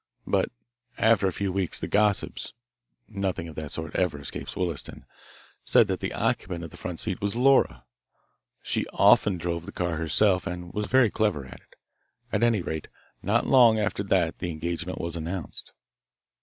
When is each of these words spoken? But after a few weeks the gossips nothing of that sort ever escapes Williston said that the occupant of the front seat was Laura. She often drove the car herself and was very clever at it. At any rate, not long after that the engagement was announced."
But 0.25 0.49
after 0.97 1.27
a 1.27 1.31
few 1.31 1.51
weeks 1.51 1.79
the 1.79 1.87
gossips 1.87 2.53
nothing 3.07 3.47
of 3.47 3.53
that 3.57 3.71
sort 3.71 3.95
ever 3.95 4.17
escapes 4.19 4.55
Williston 4.55 5.05
said 5.63 5.85
that 5.89 5.99
the 5.99 6.11
occupant 6.11 6.63
of 6.63 6.71
the 6.71 6.75
front 6.75 6.99
seat 6.99 7.21
was 7.21 7.35
Laura. 7.35 7.83
She 8.63 8.87
often 8.93 9.37
drove 9.37 9.67
the 9.67 9.71
car 9.71 9.97
herself 9.97 10.47
and 10.47 10.73
was 10.73 10.87
very 10.87 11.11
clever 11.11 11.45
at 11.45 11.59
it. 11.59 11.75
At 12.31 12.41
any 12.43 12.63
rate, 12.63 12.87
not 13.21 13.45
long 13.45 13.77
after 13.77 14.01
that 14.05 14.39
the 14.39 14.49
engagement 14.49 14.99
was 14.99 15.15
announced." 15.15 15.71